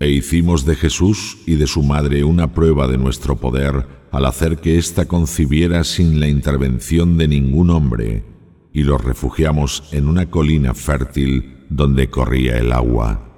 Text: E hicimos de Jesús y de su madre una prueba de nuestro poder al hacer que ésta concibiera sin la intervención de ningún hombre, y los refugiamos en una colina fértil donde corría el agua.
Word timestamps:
E 0.00 0.08
hicimos 0.08 0.66
de 0.66 0.74
Jesús 0.74 1.38
y 1.46 1.54
de 1.54 1.68
su 1.68 1.84
madre 1.84 2.24
una 2.24 2.52
prueba 2.52 2.88
de 2.88 2.98
nuestro 2.98 3.36
poder 3.36 3.86
al 4.10 4.26
hacer 4.26 4.58
que 4.58 4.76
ésta 4.76 5.06
concibiera 5.06 5.84
sin 5.84 6.18
la 6.18 6.26
intervención 6.26 7.16
de 7.16 7.28
ningún 7.28 7.70
hombre, 7.70 8.24
y 8.72 8.82
los 8.82 9.02
refugiamos 9.02 9.88
en 9.92 10.08
una 10.08 10.30
colina 10.30 10.74
fértil 10.74 11.64
donde 11.70 12.10
corría 12.10 12.58
el 12.58 12.72
agua. 12.72 13.33